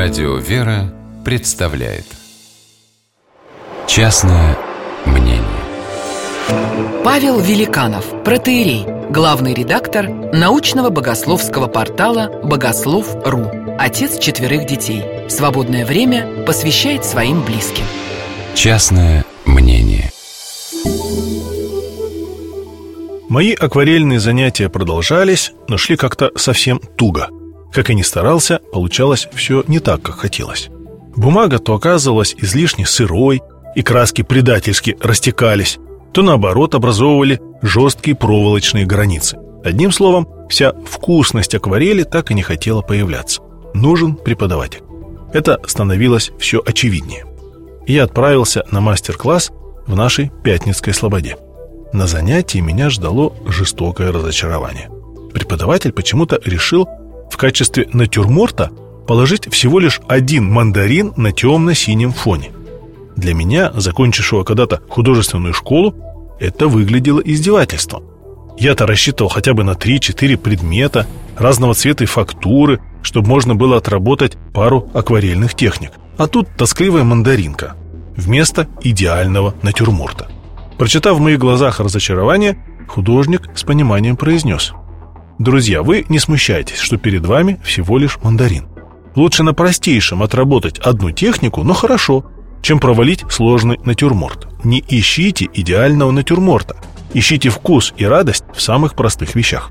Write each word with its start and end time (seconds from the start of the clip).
Радио 0.00 0.36
«Вера» 0.36 0.94
представляет 1.24 2.04
Частное 3.88 4.56
мнение 5.04 5.42
Павел 7.02 7.40
Великанов, 7.40 8.22
протеерей, 8.22 8.86
главный 9.10 9.54
редактор 9.54 10.08
научного 10.08 10.90
богословского 10.90 11.66
портала 11.66 12.30
«Богослов.ру», 12.44 13.50
отец 13.76 14.20
четверых 14.20 14.66
детей. 14.66 15.02
В 15.26 15.30
свободное 15.30 15.84
время 15.84 16.44
посвящает 16.44 17.04
своим 17.04 17.42
близким. 17.42 17.84
Частное 18.54 19.24
мнение 19.46 20.12
Мои 23.28 23.52
акварельные 23.52 24.20
занятия 24.20 24.68
продолжались, 24.68 25.54
но 25.66 25.76
шли 25.76 25.96
как-то 25.96 26.30
совсем 26.36 26.78
туго. 26.78 27.30
Как 27.72 27.90
и 27.90 27.94
не 27.94 28.02
старался, 28.02 28.60
получалось 28.72 29.28
все 29.32 29.64
не 29.66 29.78
так, 29.78 30.02
как 30.02 30.16
хотелось. 30.16 30.68
Бумага 31.16 31.58
то 31.58 31.74
оказывалась 31.74 32.34
излишне 32.38 32.86
сырой, 32.86 33.42
и 33.74 33.82
краски 33.82 34.22
предательски 34.22 34.96
растекались, 35.00 35.78
то 36.12 36.22
наоборот 36.22 36.74
образовывали 36.74 37.40
жесткие 37.62 38.16
проволочные 38.16 38.86
границы. 38.86 39.38
Одним 39.64 39.92
словом, 39.92 40.28
вся 40.48 40.72
вкусность 40.86 41.54
акварели 41.54 42.02
так 42.02 42.30
и 42.30 42.34
не 42.34 42.42
хотела 42.42 42.80
появляться. 42.80 43.42
Нужен 43.74 44.14
преподаватель. 44.16 44.82
Это 45.32 45.60
становилось 45.66 46.30
все 46.38 46.62
очевиднее. 46.64 47.24
Я 47.86 48.04
отправился 48.04 48.64
на 48.70 48.80
мастер-класс 48.80 49.50
в 49.86 49.94
нашей 49.94 50.30
Пятницкой 50.42 50.94
Слободе. 50.94 51.36
На 51.92 52.06
занятии 52.06 52.58
меня 52.58 52.90
ждало 52.90 53.32
жестокое 53.46 54.12
разочарование. 54.12 54.90
Преподаватель 55.32 55.92
почему-то 55.92 56.40
решил 56.44 56.88
в 57.30 57.36
качестве 57.36 57.88
натюрморта 57.92 58.70
положить 59.06 59.52
всего 59.52 59.78
лишь 59.78 60.00
один 60.06 60.50
мандарин 60.50 61.12
на 61.16 61.32
темно-синем 61.32 62.12
фоне. 62.12 62.52
Для 63.16 63.34
меня, 63.34 63.72
закончившего 63.74 64.44
когда-то 64.44 64.80
художественную 64.88 65.54
школу, 65.54 65.94
это 66.38 66.68
выглядело 66.68 67.20
издевательством. 67.20 68.04
Я-то 68.58 68.86
рассчитывал 68.86 69.30
хотя 69.30 69.54
бы 69.54 69.64
на 69.64 69.72
3-4 69.72 70.36
предмета, 70.36 71.06
разного 71.36 71.74
цвета 71.74 72.04
и 72.04 72.06
фактуры, 72.06 72.80
чтобы 73.02 73.28
можно 73.28 73.54
было 73.54 73.76
отработать 73.76 74.36
пару 74.52 74.90
акварельных 74.94 75.54
техник. 75.54 75.92
А 76.16 76.26
тут 76.26 76.48
тоскливая 76.56 77.04
мандаринка 77.04 77.76
вместо 78.16 78.66
идеального 78.82 79.54
натюрморта. 79.62 80.28
Прочитав 80.76 81.16
в 81.16 81.20
моих 81.20 81.38
глазах 81.38 81.80
разочарование, 81.80 82.58
художник 82.88 83.48
с 83.54 83.62
пониманием 83.62 84.16
произнес 84.16 84.72
Друзья, 85.38 85.84
вы 85.84 86.04
не 86.08 86.18
смущайтесь, 86.18 86.78
что 86.78 86.96
перед 86.96 87.24
вами 87.24 87.60
всего 87.62 87.96
лишь 87.96 88.18
мандарин 88.22 88.66
Лучше 89.14 89.44
на 89.44 89.54
простейшем 89.54 90.22
отработать 90.24 90.78
одну 90.80 91.12
технику, 91.12 91.62
но 91.62 91.74
хорошо, 91.74 92.26
чем 92.60 92.80
провалить 92.80 93.24
сложный 93.30 93.78
натюрморт 93.84 94.48
Не 94.64 94.84
ищите 94.88 95.48
идеального 95.54 96.10
натюрморта 96.10 96.76
Ищите 97.14 97.50
вкус 97.50 97.94
и 97.96 98.04
радость 98.04 98.44
в 98.52 98.60
самых 98.60 98.96
простых 98.96 99.36
вещах 99.36 99.70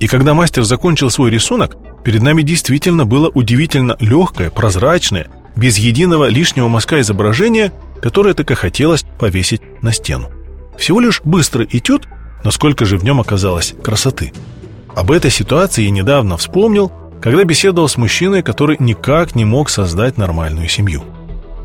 И 0.00 0.06
когда 0.06 0.32
мастер 0.32 0.62
закончил 0.62 1.10
свой 1.10 1.30
рисунок, 1.30 1.76
перед 2.04 2.22
нами 2.22 2.40
действительно 2.40 3.04
было 3.04 3.28
удивительно 3.28 3.96
легкое, 4.00 4.50
прозрачное, 4.50 5.28
без 5.56 5.76
единого 5.76 6.28
лишнего 6.28 6.68
мазка 6.68 7.00
изображение, 7.02 7.70
которое 8.00 8.32
так 8.32 8.50
и 8.50 8.54
хотелось 8.54 9.04
повесить 9.18 9.60
на 9.82 9.92
стену. 9.92 10.30
Всего 10.78 11.00
лишь 11.00 11.20
быстрый 11.22 11.68
этюд, 11.70 12.08
но 12.44 12.50
сколько 12.50 12.86
же 12.86 12.96
в 12.96 13.04
нем 13.04 13.20
оказалось 13.20 13.74
красоты. 13.82 14.32
Об 14.94 15.10
этой 15.10 15.30
ситуации 15.30 15.84
я 15.84 15.90
недавно 15.90 16.36
вспомнил, 16.36 16.92
когда 17.20 17.44
беседовал 17.44 17.88
с 17.88 17.96
мужчиной, 17.96 18.42
который 18.42 18.76
никак 18.78 19.34
не 19.34 19.44
мог 19.44 19.70
создать 19.70 20.18
нормальную 20.18 20.68
семью. 20.68 21.02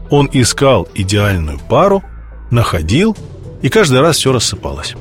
Он 0.09 0.30
искал 0.31 0.88
идеальную 0.94 1.59
пару, 1.59 2.03
находил, 2.51 3.18
и 3.62 3.69
каждый 3.69 4.00
раз 4.00 4.18
все 4.18 4.31
рассыпалось. 4.31 4.96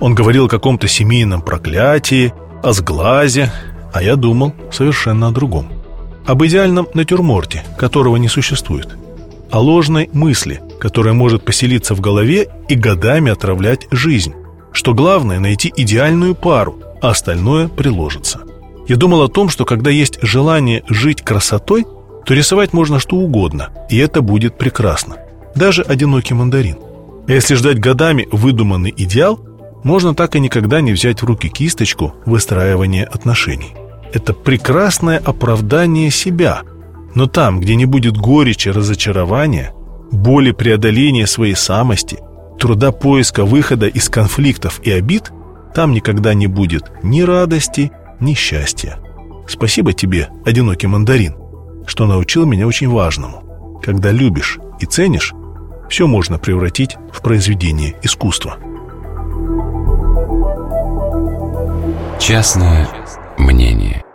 Он 0.00 0.14
говорил 0.14 0.46
о 0.46 0.48
каком-то 0.48 0.88
семейном 0.88 1.42
проклятии, 1.42 2.32
о 2.62 2.72
сглазе, 2.72 3.52
а 3.92 4.02
я 4.02 4.16
думал 4.16 4.54
совершенно 4.72 5.28
о 5.28 5.32
другом. 5.32 5.68
Об 6.26 6.44
идеальном 6.44 6.88
натюрморте, 6.94 7.64
которого 7.78 8.16
не 8.16 8.28
существует. 8.28 8.88
О 9.50 9.60
ложной 9.60 10.08
мысли, 10.12 10.60
которая 10.80 11.14
может 11.14 11.44
поселиться 11.44 11.94
в 11.94 12.00
голове 12.00 12.48
и 12.68 12.74
годами 12.74 13.30
отравлять 13.30 13.86
жизнь. 13.90 14.34
Что 14.72 14.94
главное– 14.94 15.38
найти 15.40 15.72
идеальную 15.74 16.34
пару, 16.34 16.78
а 17.00 17.10
остальное 17.10 17.68
приложится. 17.68 18.40
Я 18.88 18.96
думал 18.96 19.22
о 19.22 19.28
том, 19.28 19.48
что 19.48 19.64
когда 19.64 19.90
есть 19.90 20.18
желание 20.22 20.84
жить 20.88 21.22
красотой, 21.22 21.86
то 22.24 22.34
рисовать 22.34 22.72
можно 22.72 22.98
что 22.98 23.16
угодно, 23.16 23.70
и 23.90 23.98
это 23.98 24.20
будет 24.20 24.58
прекрасно. 24.58 25.16
Даже 25.54 25.82
одинокий 25.82 26.34
мандарин. 26.34 26.76
А 27.28 27.32
если 27.32 27.54
ждать 27.54 27.80
годами 27.80 28.28
выдуманный 28.30 28.94
идеал, 28.96 29.40
можно 29.82 30.14
так 30.14 30.36
и 30.36 30.40
никогда 30.40 30.80
не 30.80 30.92
взять 30.92 31.22
в 31.22 31.24
руки 31.24 31.48
кисточку 31.48 32.14
выстраивания 32.24 33.04
отношений. 33.04 33.74
Это 34.12 34.32
прекрасное 34.32 35.18
оправдание 35.18 36.10
себя. 36.10 36.62
Но 37.14 37.26
там, 37.26 37.60
где 37.60 37.76
не 37.76 37.86
будет 37.86 38.16
горечи 38.16 38.68
разочарования, 38.68 39.72
боли 40.10 40.52
преодоления 40.52 41.26
своей 41.26 41.54
самости, 41.54 42.18
труда 42.58 42.92
поиска 42.92 43.44
выхода 43.44 43.86
из 43.86 44.08
конфликтов 44.08 44.80
и 44.82 44.90
обид, 44.90 45.32
там 45.76 45.92
никогда 45.92 46.32
не 46.32 46.46
будет 46.46 46.90
ни 47.02 47.20
радости, 47.20 47.92
ни 48.18 48.32
счастья. 48.32 48.98
Спасибо 49.46 49.92
тебе, 49.92 50.30
одинокий 50.46 50.86
мандарин, 50.86 51.36
что 51.86 52.06
научил 52.06 52.46
меня 52.46 52.66
очень 52.66 52.88
важному. 52.88 53.78
Когда 53.84 54.10
любишь 54.10 54.58
и 54.80 54.86
ценишь, 54.86 55.34
все 55.90 56.06
можно 56.06 56.38
превратить 56.38 56.96
в 57.12 57.20
произведение 57.20 57.94
искусства. 58.02 58.56
Частное 62.18 62.88
мнение 63.36 64.05